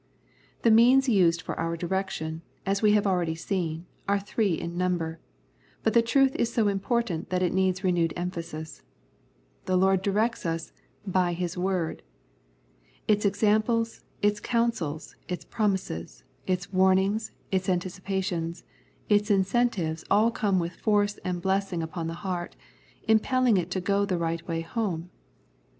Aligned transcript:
The 0.63 0.71
means 0.71 1.07
used 1.07 1.43
for 1.43 1.53
our 1.59 1.77
direction, 1.77 2.41
as 2.65 2.81
we 2.81 2.93
have 2.93 3.05
already 3.05 3.35
seen, 3.35 3.85
are 4.09 4.19
three 4.19 4.55
in 4.55 4.75
number, 4.75 5.19
but 5.83 5.93
the 5.93 6.01
truth 6.01 6.35
is 6.37 6.51
so 6.51 6.67
important 6.67 7.29
that 7.29 7.43
it 7.43 7.53
needs 7.53 7.83
renewed 7.83 8.11
emphasis. 8.15 8.81
The 9.65 9.77
Lord 9.77 10.01
directs 10.01 10.43
us 10.43 10.71
by 11.05 11.33
His 11.33 11.55
Word. 11.55 12.01
Its 13.07 13.25
examples, 13.25 14.03
its 14.23 14.39
counsels, 14.39 15.15
its 15.27 15.45
promises, 15.45 16.23
its 16.47 16.73
warnings, 16.73 17.31
it 17.51 17.69
anticipations, 17.69 18.63
its 19.07 19.29
incentives 19.29 20.03
all 20.09 20.31
come 20.31 20.57
with 20.57 20.77
force 20.77 21.19
and 21.23 21.39
blessing 21.43 21.83
upon 21.83 22.07
the 22.07 22.15
heart, 22.25 22.55
impelling 23.07 23.55
it 23.55 23.69
to 23.69 23.79
go 23.79 24.05
the 24.05 24.17
right 24.17 24.47
way 24.47 24.61
home. 24.61 25.11